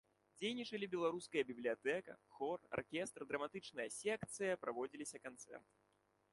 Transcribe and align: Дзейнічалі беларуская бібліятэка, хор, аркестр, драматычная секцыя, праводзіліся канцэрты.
Дзейнічалі 0.43 0.87
беларуская 0.93 1.43
бібліятэка, 1.49 2.15
хор, 2.39 2.57
аркестр, 2.79 3.29
драматычная 3.35 3.89
секцыя, 4.01 4.59
праводзіліся 4.67 5.17
канцэрты. 5.29 5.75